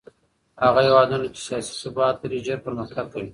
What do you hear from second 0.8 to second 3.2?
هېوادونه چي سياسي ثبات لري ژر پرمختګ